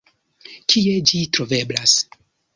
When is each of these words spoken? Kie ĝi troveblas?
Kie 0.73 0.95
ĝi 1.11 1.21
troveblas? 1.39 1.97